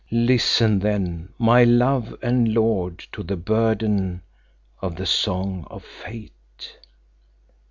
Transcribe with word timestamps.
"Listen 0.09 0.79
then, 0.79 1.29
my 1.37 1.63
love 1.63 2.15
and 2.23 2.51
lord, 2.55 2.97
to 3.11 3.21
the 3.21 3.35
burden 3.35 4.23
of 4.81 4.95
the 4.95 5.05
Song 5.05 5.67
of 5.69 5.83
Fate." 5.83 6.75